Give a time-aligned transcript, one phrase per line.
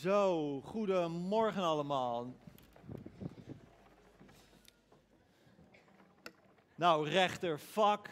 [0.00, 2.34] Zo, goedemorgen allemaal.
[6.74, 8.08] Nou, rechter, vak.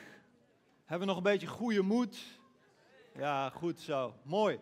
[0.84, 2.18] Hebben we nog een beetje goede moed?
[3.14, 4.14] Ja, goed zo.
[4.22, 4.58] Mooi.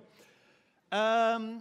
[0.89, 1.59] Ehm,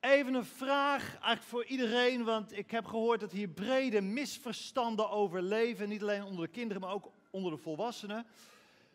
[0.00, 5.42] even een vraag eigenlijk voor iedereen, want ik heb gehoord dat hier brede misverstanden over
[5.42, 5.88] leven.
[5.88, 8.26] Niet alleen onder de kinderen, maar ook onder de volwassenen.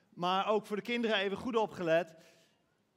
[0.10, 2.16] Maar ook voor de kinderen even goed opgelet.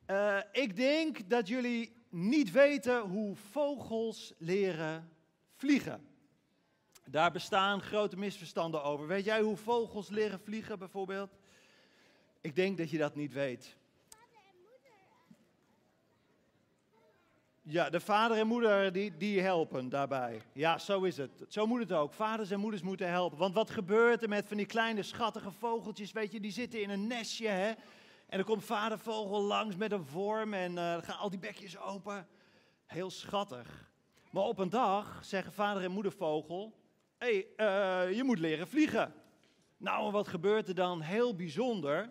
[0.07, 5.10] Uh, ik denk dat jullie niet weten hoe vogels leren
[5.56, 6.09] vliegen.
[7.05, 9.06] Daar bestaan grote misverstanden over.
[9.06, 11.30] Weet jij hoe vogels leren vliegen bijvoorbeeld?
[12.41, 13.77] Ik denk dat je dat niet weet.
[17.62, 20.42] Ja, de vader en moeder die, die helpen daarbij.
[20.52, 21.45] Ja, zo is het.
[21.48, 22.12] Zo moet het ook.
[22.12, 23.38] Vaders en moeders moeten helpen.
[23.38, 26.12] Want wat gebeurt er met van die kleine schattige vogeltjes?
[26.12, 27.73] Weet je, die zitten in een nestje, hè?
[28.30, 32.29] En dan komt vadervogel langs met een vorm en dan gaan al die bekjes open.
[32.87, 33.91] Heel schattig.
[34.30, 36.79] Maar op een dag zeggen vader en moedervogel:
[37.19, 39.15] Hé, hey, uh, je moet leren vliegen.
[39.77, 41.01] Nou, wat gebeurt er dan?
[41.01, 42.10] Heel bijzonder.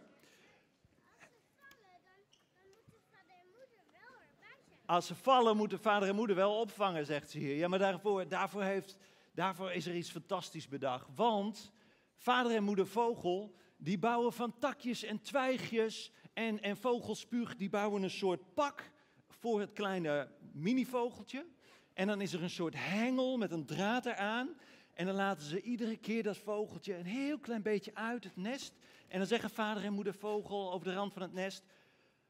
[4.85, 7.55] Als ze vallen, moeten vader en moeder wel opvangen, zegt ze hier.
[7.55, 8.97] Ja, maar daarvoor, daarvoor, heeft,
[9.33, 11.07] daarvoor is er iets fantastisch bedacht.
[11.15, 11.71] Want
[12.15, 18.03] vader en moeder vogel, die bouwen van takjes en twijgjes en, en vogelspuug, die bouwen
[18.03, 18.91] een soort pak
[19.27, 21.45] voor het kleine minivogeltje.
[21.93, 24.49] En dan is er een soort hengel met een draad eraan.
[24.93, 28.73] En dan laten ze iedere keer dat vogeltje een heel klein beetje uit het nest.
[29.07, 31.63] En dan zeggen vader en moeder vogel over de rand van het nest: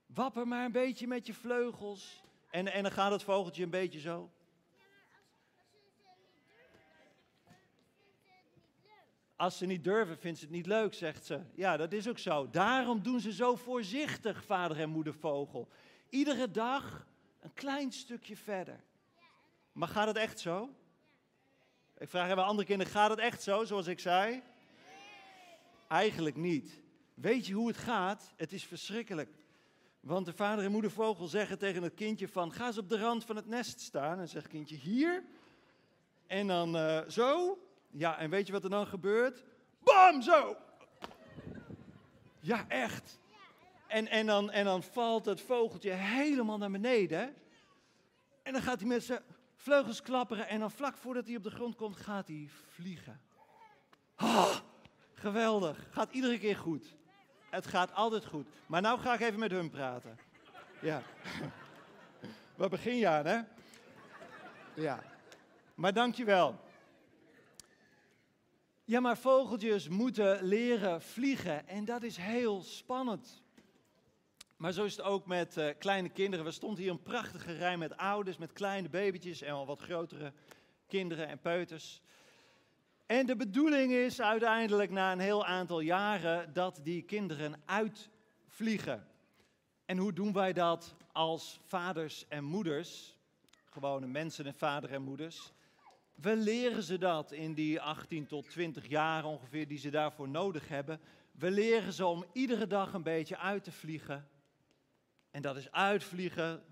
[0.05, 2.23] Wapper maar een beetje met je vleugels.
[2.49, 4.31] En, en dan gaat het vogeltje een beetje zo.
[9.39, 11.39] Als ze niet durven, vindt ze het niet leuk, zegt ze.
[11.55, 12.49] Ja, dat is ook zo.
[12.49, 15.67] Daarom doen ze zo voorzichtig, vader en moeder vogel.
[16.09, 17.07] Iedere dag
[17.39, 18.83] een klein stukje verder.
[19.71, 20.69] Maar gaat het echt zo?
[21.97, 24.41] Ik vraag even andere kinderen, gaat het echt zo, zoals ik zei?
[25.87, 26.81] Eigenlijk niet.
[27.13, 28.33] Weet je hoe het gaat?
[28.35, 29.29] Het is verschrikkelijk.
[29.99, 32.99] Want de vader en moeder vogel zeggen tegen het kindje van, ga eens op de
[32.99, 34.19] rand van het nest staan.
[34.19, 35.23] En zegt kindje, hier.
[36.27, 37.57] En dan uh, zo.
[37.91, 39.43] Ja, en weet je wat er dan gebeurt?
[39.83, 40.57] Bam, zo!
[42.39, 43.19] Ja, echt.
[43.87, 47.35] En, en, dan, en dan valt het vogeltje helemaal naar beneden.
[48.43, 49.21] En dan gaat hij met zijn
[49.55, 50.47] vleugels klapperen.
[50.47, 53.21] En dan vlak voordat hij op de grond komt, gaat hij vliegen.
[54.17, 54.55] Oh,
[55.13, 55.87] geweldig.
[55.91, 56.95] Gaat iedere keer goed.
[57.49, 58.47] Het gaat altijd goed.
[58.65, 60.17] Maar nou ga ik even met hun praten.
[60.81, 61.01] Ja.
[62.55, 63.39] Wat begin je aan, hè?
[64.73, 65.03] Ja.
[65.75, 66.59] Maar dankjewel.
[68.89, 73.43] Ja, maar vogeltjes moeten leren vliegen en dat is heel spannend.
[74.57, 76.45] Maar zo is het ook met uh, kleine kinderen.
[76.45, 80.33] We stonden hier een prachtige rij met ouders, met kleine babytjes en al wat grotere
[80.87, 82.01] kinderen en peuters.
[83.05, 89.07] En de bedoeling is uiteindelijk na een heel aantal jaren dat die kinderen uitvliegen.
[89.85, 93.17] En hoe doen wij dat als vaders en moeders,
[93.65, 95.53] gewone mensen en vader en moeders?
[96.21, 100.67] We leren ze dat in die 18 tot 20 jaar ongeveer die ze daarvoor nodig
[100.67, 100.99] hebben.
[101.31, 104.29] We leren ze om iedere dag een beetje uit te vliegen.
[105.31, 106.63] En dat is uitvliegen,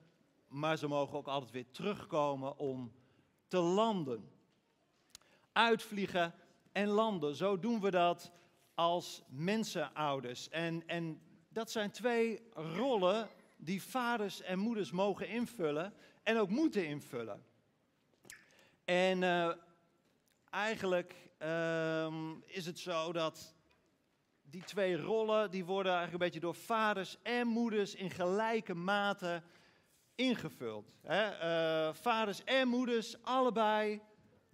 [0.47, 2.91] maar ze mogen ook altijd weer terugkomen om
[3.47, 4.31] te landen.
[5.51, 6.33] Uitvliegen
[6.71, 8.31] en landen, zo doen we dat
[8.73, 10.49] als mensenouders.
[10.49, 15.93] En, en dat zijn twee rollen die vaders en moeders mogen invullen
[16.23, 17.45] en ook moeten invullen.
[18.87, 19.51] En uh,
[20.49, 22.13] eigenlijk uh,
[22.45, 23.55] is het zo dat
[24.41, 29.41] die twee rollen, die worden eigenlijk een beetje door vaders en moeders in gelijke mate
[30.15, 30.95] ingevuld.
[31.01, 31.25] Hè?
[31.87, 34.01] Uh, vaders en moeders, allebei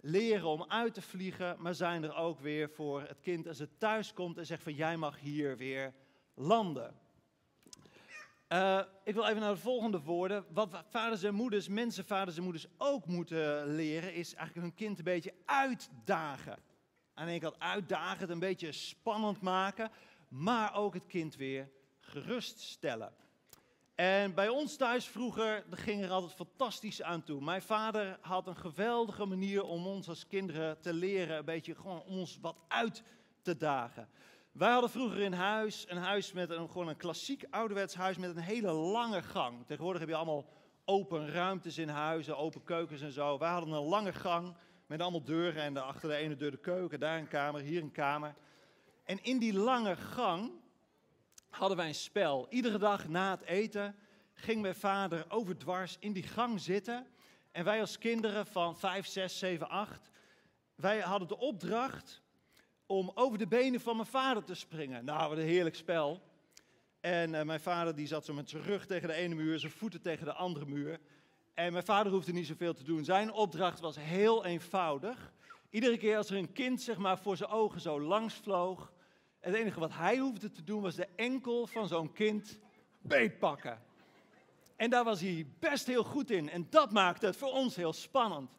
[0.00, 3.78] leren om uit te vliegen, maar zijn er ook weer voor het kind als het
[3.78, 5.94] thuis komt en zegt van jij mag hier weer
[6.34, 7.00] landen.
[8.54, 10.44] Uh, ik wil even naar de volgende woorden.
[10.50, 15.04] Wat vaders en moeders, mensenvaders en moeders ook moeten leren, is eigenlijk hun kind een
[15.04, 16.58] beetje uitdagen.
[17.14, 19.90] Aan de ene kant uitdagen, het een beetje spannend maken,
[20.28, 21.70] maar ook het kind weer
[22.00, 23.12] geruststellen.
[23.94, 27.40] En bij ons thuis vroeger ging er altijd fantastisch aan toe.
[27.40, 32.02] Mijn vader had een geweldige manier om ons als kinderen te leren, een beetje gewoon
[32.02, 33.02] ons wat uit
[33.42, 34.08] te dagen.
[34.54, 38.36] Wij hadden vroeger in huis een huis met een, gewoon een klassiek ouderwets huis met
[38.36, 39.66] een hele lange gang.
[39.66, 40.48] Tegenwoordig heb je allemaal
[40.84, 43.38] open ruimtes in huizen, open keukens en zo.
[43.38, 44.56] Wij hadden een lange gang
[44.86, 47.92] met allemaal deuren en achter de ene deur de keuken, daar een kamer, hier een
[47.92, 48.34] kamer.
[49.04, 50.50] En in die lange gang
[51.50, 52.46] hadden wij een spel.
[52.50, 53.96] Iedere dag na het eten
[54.34, 57.06] ging mijn vader overdwars in die gang zitten.
[57.52, 60.10] En wij als kinderen van 5, 6, 7, 8,
[60.74, 62.22] wij hadden de opdracht
[62.86, 65.04] om over de benen van mijn vader te springen.
[65.04, 66.20] Nou, wat een heerlijk spel.
[67.00, 69.72] En uh, mijn vader die zat zo met zijn rug tegen de ene muur, zijn
[69.72, 71.00] voeten tegen de andere muur.
[71.54, 73.04] En mijn vader hoefde niet zoveel te doen.
[73.04, 75.32] Zijn opdracht was heel eenvoudig.
[75.70, 78.92] Iedere keer als er een kind zeg maar, voor zijn ogen zo langs vloog,
[79.40, 82.58] het enige wat hij hoefde te doen was de enkel van zo'n kind
[83.02, 83.82] beetpakken.
[84.76, 86.50] En daar was hij best heel goed in.
[86.50, 88.50] En dat maakte het voor ons heel spannend.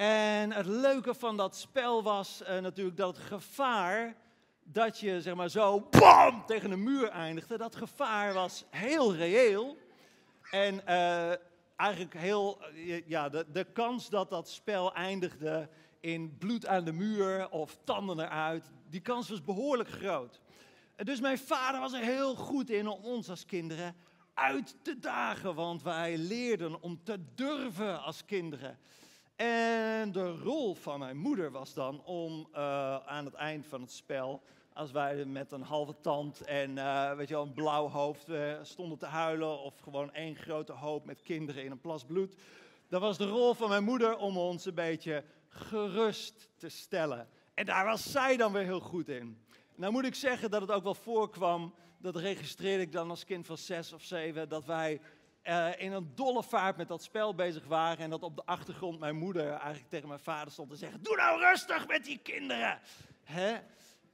[0.00, 4.16] En het leuke van dat spel was uh, natuurlijk dat het gevaar
[4.62, 9.76] dat je zeg maar zo bam, tegen een muur eindigde, dat gevaar was heel reëel.
[10.50, 11.32] En uh,
[11.76, 12.58] eigenlijk heel,
[13.06, 15.68] ja, de, de kans dat dat spel eindigde
[16.00, 20.40] in bloed aan de muur of tanden eruit, die kans was behoorlijk groot.
[20.96, 23.96] Dus mijn vader was er heel goed in om ons als kinderen
[24.34, 28.78] uit te dagen, want wij leerden om te durven als kinderen.
[29.40, 32.58] En de rol van mijn moeder was dan om uh,
[32.96, 34.42] aan het eind van het spel,
[34.72, 38.54] als wij met een halve tand en uh, weet je wel, een blauw hoofd uh,
[38.62, 42.34] stonden te huilen, of gewoon één grote hoop met kinderen in een plas bloed,
[42.88, 47.28] dan was de rol van mijn moeder om ons een beetje gerust te stellen.
[47.54, 49.38] En daar was zij dan weer heel goed in.
[49.74, 53.46] Nou moet ik zeggen dat het ook wel voorkwam, dat registreerde ik dan als kind
[53.46, 55.00] van zes of zeven, dat wij
[55.44, 57.98] uh, in een dolle vaart met dat spel bezig waren.
[57.98, 61.16] En dat op de achtergrond mijn moeder eigenlijk tegen mijn vader stond te zeggen: Doe
[61.16, 62.80] nou rustig met die kinderen.
[63.24, 63.58] Hè?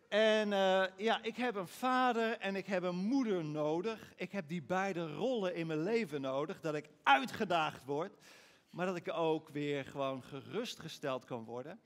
[0.08, 4.12] En uh, ja, ik heb een vader en ik heb een moeder nodig.
[4.16, 6.60] Ik heb die beide rollen in mijn leven nodig.
[6.60, 8.12] Dat ik uitgedaagd word,
[8.70, 11.80] maar dat ik ook weer gewoon gerustgesteld kan worden.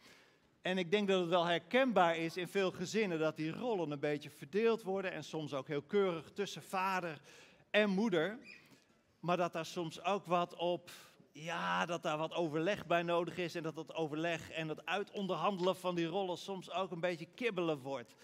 [0.62, 4.00] En ik denk dat het wel herkenbaar is in veel gezinnen dat die rollen een
[4.00, 5.12] beetje verdeeld worden.
[5.12, 7.20] En soms ook heel keurig tussen vader
[7.70, 8.38] en moeder.
[9.20, 10.90] Maar dat daar soms ook wat op,
[11.32, 13.54] ja, dat daar wat overleg bij nodig is.
[13.54, 17.78] En dat dat overleg en het uitonderhandelen van die rollen soms ook een beetje kibbelen
[17.78, 18.14] wordt.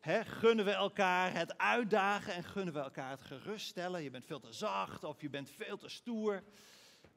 [0.00, 4.02] He, gunnen we elkaar het uitdagen en gunnen we elkaar het geruststellen?
[4.02, 6.42] Je bent veel te zacht of je bent veel te stoer.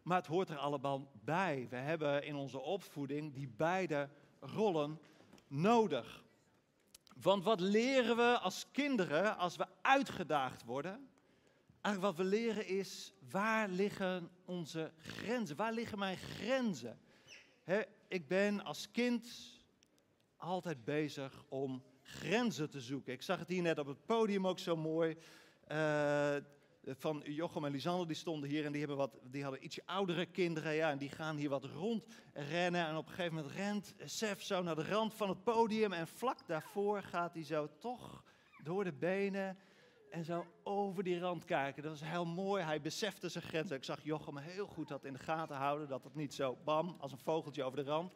[0.02, 1.68] Maar het hoort er allemaal bij.
[1.70, 5.02] We hebben in onze opvoeding die beide rollen
[5.48, 6.24] nodig.
[7.22, 11.10] Want wat leren we als kinderen als we uitgedaagd worden?
[11.88, 15.56] Eigenlijk wat we leren is, waar liggen onze grenzen?
[15.56, 17.00] Waar liggen mijn grenzen?
[18.08, 19.28] ik ben als kind
[20.38, 23.14] altijd bezig om grenzen te zoeken.
[23.14, 25.18] Ik zag het hier net op het podium ook zo mooi.
[25.72, 26.36] Uh,
[26.84, 30.26] van Jochem en Lisanne, die stonden hier en die, hebben wat, die hadden ietsje oudere
[30.26, 30.74] kinderen.
[30.74, 32.88] Ja, en die gaan hier wat rondrennen.
[32.88, 35.94] En op een gegeven moment rent Sef zo naar de rand van het podium.
[35.94, 38.24] En vlak daarvoor gaat hij zo toch
[38.64, 39.58] door de benen
[40.10, 41.84] en zo over die rand kijken.
[41.84, 42.64] Dat was heel mooi.
[42.64, 43.76] Hij besefte zijn grenzen.
[43.76, 45.88] Ik zag Jochem heel goed dat in de gaten houden.
[45.88, 48.16] Dat het niet zo bam, als een vogeltje over de rand.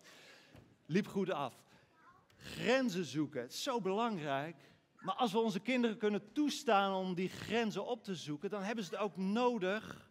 [0.86, 1.54] Liep goed af.
[2.38, 4.56] Grenzen zoeken, het is zo belangrijk.
[5.00, 8.84] Maar als we onze kinderen kunnen toestaan om die grenzen op te zoeken, dan hebben
[8.84, 10.10] ze het ook nodig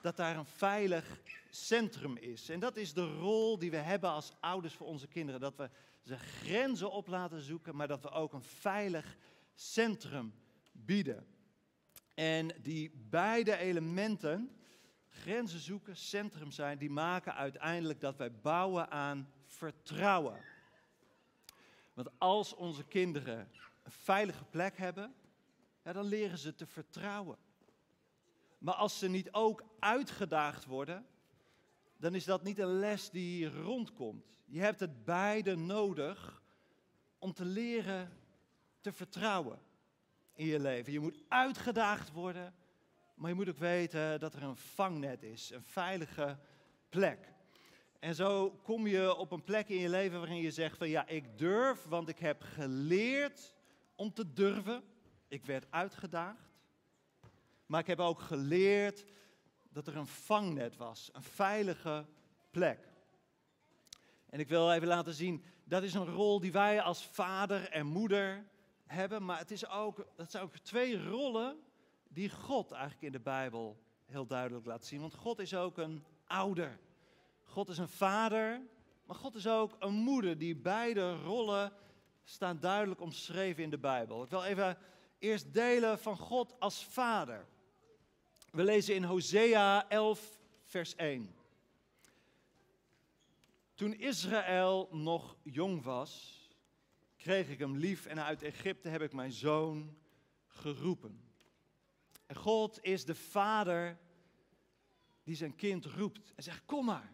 [0.00, 1.20] dat daar een veilig
[1.50, 2.48] centrum is.
[2.48, 5.40] En dat is de rol die we hebben als ouders voor onze kinderen.
[5.40, 5.70] Dat we
[6.02, 9.16] ze grenzen op laten zoeken, maar dat we ook een veilig
[9.54, 10.34] centrum
[10.72, 11.26] bieden.
[12.14, 14.56] En die beide elementen,
[15.08, 20.40] grenzen zoeken, centrum zijn, die maken uiteindelijk dat wij bouwen aan vertrouwen.
[21.92, 23.50] Want als onze kinderen
[23.82, 25.14] een veilige plek hebben,
[25.82, 27.38] dan leren ze te vertrouwen.
[28.58, 31.06] Maar als ze niet ook uitgedaagd worden,
[31.96, 34.38] dan is dat niet een les die rondkomt.
[34.46, 36.42] Je hebt het beide nodig
[37.18, 38.18] om te leren
[38.80, 39.58] te vertrouwen
[40.40, 40.92] in je leven.
[40.92, 42.54] Je moet uitgedaagd worden,
[43.14, 46.38] maar je moet ook weten dat er een vangnet is, een veilige
[46.88, 47.32] plek.
[47.98, 51.06] En zo kom je op een plek in je leven waarin je zegt van ja,
[51.06, 53.54] ik durf, want ik heb geleerd
[53.94, 54.82] om te durven.
[55.28, 56.50] Ik werd uitgedaagd.
[57.66, 59.04] Maar ik heb ook geleerd
[59.68, 62.06] dat er een vangnet was, een veilige
[62.50, 62.88] plek.
[64.26, 67.86] En ik wil even laten zien, dat is een rol die wij als vader en
[67.86, 68.48] moeder
[68.90, 71.60] hebben, maar het is ook, dat zijn ook twee rollen
[72.08, 75.00] die God eigenlijk in de Bijbel heel duidelijk laat zien.
[75.00, 76.78] Want God is ook een ouder.
[77.44, 78.60] God is een vader,
[79.04, 80.38] maar God is ook een moeder.
[80.38, 81.72] Die beide rollen
[82.24, 84.22] staan duidelijk omschreven in de Bijbel.
[84.22, 84.78] Ik wil even
[85.18, 87.46] eerst delen van God als vader.
[88.50, 91.34] We lezen in Hosea 11, vers 1.
[93.74, 96.39] Toen Israël nog jong was,
[97.20, 99.96] kreeg ik hem lief en uit Egypte heb ik mijn zoon
[100.46, 101.24] geroepen.
[102.26, 103.98] En God is de vader
[105.22, 107.12] die zijn kind roept en zegt: Kom maar,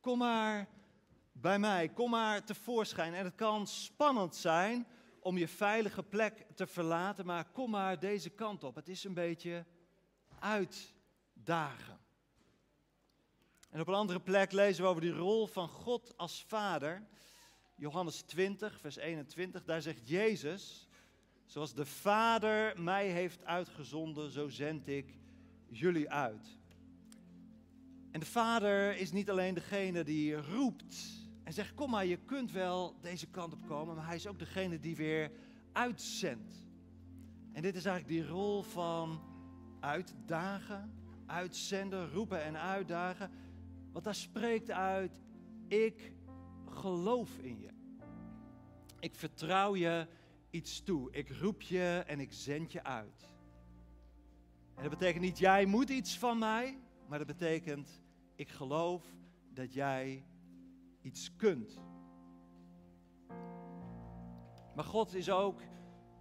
[0.00, 0.68] kom maar
[1.32, 3.14] bij mij, kom maar tevoorschijn.
[3.14, 4.86] En het kan spannend zijn
[5.20, 8.74] om je veilige plek te verlaten, maar kom maar deze kant op.
[8.74, 9.64] Het is een beetje
[10.38, 12.00] uitdagen.
[13.70, 17.06] En op een andere plek lezen we over die rol van God als vader.
[17.78, 20.88] Johannes 20, vers 21, daar zegt Jezus,
[21.46, 25.18] zoals de Vader mij heeft uitgezonden, zo zend ik
[25.66, 26.58] jullie uit.
[28.10, 30.96] En de Vader is niet alleen degene die roept
[31.44, 34.38] en zegt, kom maar, je kunt wel deze kant op komen, maar hij is ook
[34.38, 35.30] degene die weer
[35.72, 36.54] uitzendt.
[37.52, 39.20] En dit is eigenlijk die rol van
[39.80, 40.92] uitdagen,
[41.26, 43.30] uitzenden, roepen en uitdagen.
[43.92, 45.20] Want daar spreekt uit,
[45.68, 46.12] ik
[46.78, 47.70] geloof in je.
[49.00, 50.06] Ik vertrouw je
[50.50, 51.10] iets toe.
[51.12, 53.36] Ik roep je en ik zend je uit.
[54.74, 58.02] En dat betekent niet, jij moet iets van mij, maar dat betekent,
[58.34, 59.04] ik geloof
[59.54, 60.24] dat jij
[61.00, 61.78] iets kunt.
[64.74, 65.60] Maar God is ook,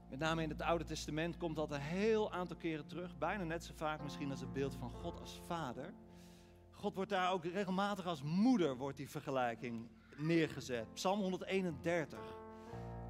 [0.09, 3.17] met name in het Oude Testament, komt dat een heel aantal keren terug.
[3.17, 5.93] Bijna net zo vaak misschien als het beeld van God als vader.
[6.71, 10.93] God wordt daar ook regelmatig als moeder, wordt die vergelijking neergezet.
[10.93, 12.19] Psalm 131.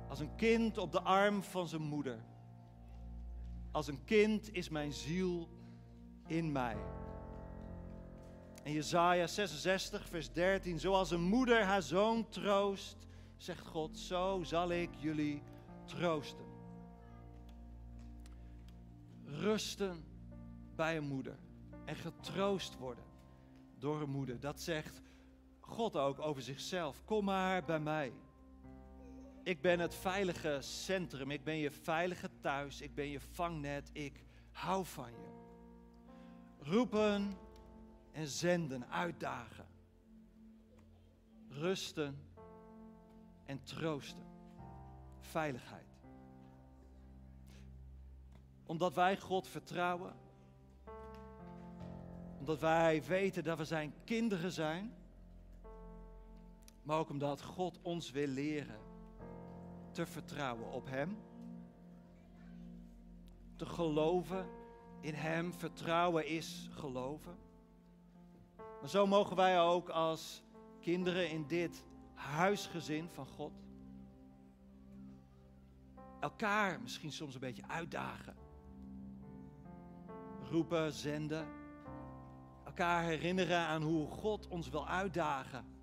[0.09, 2.19] Als een kind op de arm van zijn moeder.
[3.71, 5.49] Als een kind is mijn ziel
[6.27, 6.77] in mij.
[8.63, 10.79] En Jezaja 66, vers 13.
[10.79, 12.97] Zoals een moeder haar zoon troost,
[13.37, 15.41] zegt God, zo zal ik jullie
[15.85, 16.45] troosten.
[19.25, 20.03] Rusten
[20.75, 21.37] bij een moeder
[21.85, 23.03] en getroost worden
[23.77, 24.39] door een moeder.
[24.39, 25.01] Dat zegt
[25.67, 27.01] God ook over zichzelf.
[27.05, 28.13] Kom maar bij mij.
[29.43, 31.31] Ik ben het veilige centrum.
[31.31, 32.81] Ik ben je veilige thuis.
[32.81, 33.89] Ik ben je vangnet.
[33.93, 35.35] Ik hou van je.
[36.59, 37.37] Roepen
[38.11, 39.65] en zenden, uitdagen.
[41.49, 42.19] Rusten
[43.45, 44.25] en troosten.
[45.19, 45.85] Veiligheid.
[48.65, 50.13] Omdat wij God vertrouwen.
[52.39, 54.93] Omdat wij weten dat we zijn kinderen zijn.
[56.87, 58.79] Maar ook omdat God ons wil leren
[59.91, 61.17] te vertrouwen op Hem.
[63.55, 64.49] Te geloven
[65.01, 65.53] in Hem.
[65.53, 67.37] Vertrouwen is geloven.
[68.79, 70.43] Maar zo mogen wij ook als
[70.79, 73.51] kinderen in dit huisgezin van God
[76.19, 78.35] elkaar misschien soms een beetje uitdagen.
[80.43, 81.47] Roepen, zenden.
[82.65, 85.76] Elkaar herinneren aan hoe God ons wil uitdagen.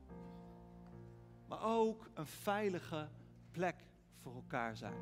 [1.46, 3.08] Maar ook een veilige
[3.50, 3.76] plek
[4.22, 4.98] voor elkaar zijn.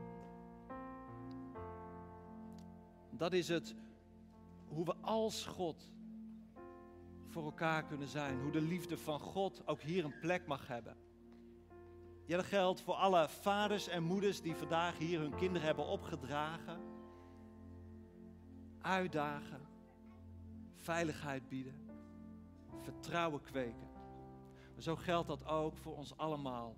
[3.11, 3.75] Dat is het
[4.69, 5.91] hoe we als God
[7.27, 8.41] voor elkaar kunnen zijn.
[8.41, 10.97] Hoe de liefde van God ook hier een plek mag hebben.
[12.27, 16.81] Ja, dat geldt voor alle vaders en moeders die vandaag hier hun kinderen hebben opgedragen.
[18.81, 19.61] Uitdagen,
[20.75, 21.89] veiligheid bieden,
[22.83, 23.92] vertrouwen kweken.
[24.79, 26.77] Zo geldt dat ook voor ons allemaal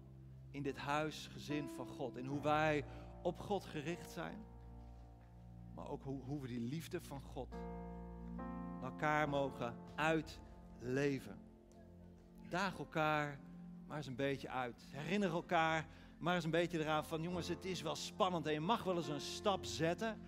[0.50, 2.16] in dit huisgezin van God.
[2.16, 2.84] En hoe wij
[3.22, 4.44] op God gericht zijn.
[5.74, 7.48] Maar ook hoe, hoe we die liefde van God
[8.82, 11.38] elkaar mogen uitleven.
[12.48, 13.40] Daag elkaar
[13.86, 14.86] maar eens een beetje uit.
[14.90, 15.86] Herinner elkaar
[16.18, 18.96] maar eens een beetje eraan van jongens, het is wel spannend en je mag wel
[18.96, 20.20] eens een stap zetten.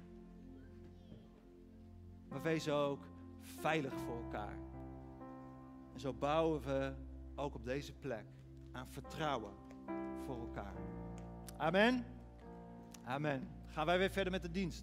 [2.29, 3.05] Maar wees ook
[3.43, 4.59] veilig voor elkaar.
[5.93, 6.95] En zo bouwen we
[7.37, 8.25] ook op deze plek
[8.73, 9.53] aan vertrouwen
[10.25, 10.75] voor elkaar.
[11.57, 12.05] Amen.
[13.05, 13.49] Amen.
[13.67, 14.75] Gaan wij weer verder met de dienst.